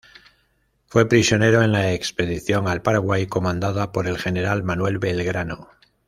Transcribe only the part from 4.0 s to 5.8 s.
el General Manuel Belgrano.